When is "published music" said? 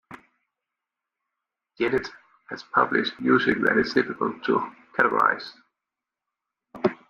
2.73-3.59